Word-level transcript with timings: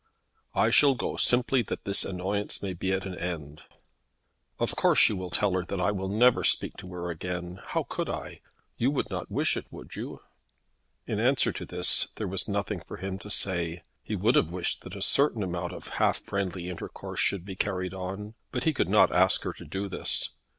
"I 0.55 0.71
shall 0.71 0.95
go 0.95 1.15
simply 1.15 1.61
that 1.61 1.83
this 1.85 2.03
annoyance 2.03 2.63
may 2.63 2.73
be 2.73 2.91
at 2.91 3.05
an 3.05 3.13
end." 3.13 3.61
"Of 4.57 4.75
course 4.75 5.07
you 5.07 5.15
will 5.15 5.29
tell 5.29 5.51
her 5.53 5.63
that 5.65 5.79
I 5.79 5.91
will 5.91 6.07
never 6.09 6.43
speak 6.43 6.75
to 6.77 6.91
her 6.93 7.11
again. 7.11 7.61
How 7.63 7.83
could 7.83 8.09
I? 8.09 8.39
You 8.77 8.89
would 8.89 9.11
not 9.11 9.29
wish 9.29 9.55
it; 9.55 9.67
would 9.69 9.95
you?" 9.95 10.23
In 11.05 11.19
answer 11.19 11.51
to 11.51 11.67
this 11.67 12.07
there 12.15 12.27
was 12.27 12.47
nothing 12.47 12.81
for 12.81 12.97
him 12.97 13.19
to 13.19 13.29
say. 13.29 13.83
He 14.01 14.15
would 14.15 14.33
have 14.33 14.49
wished 14.49 14.81
that 14.81 14.95
a 14.95 15.03
certain 15.03 15.43
amount 15.43 15.71
of 15.71 15.89
half 15.89 16.17
friendly 16.23 16.67
intercourse 16.67 17.19
should 17.19 17.45
be 17.45 17.55
carried 17.55 17.93
on; 17.93 18.33
but 18.51 18.63
he 18.63 18.73
could 18.73 18.89
not 18.89 19.11
ask 19.13 19.43
her 19.43 19.53
to 19.53 19.65
do 19.65 19.87
this. 19.87 20.31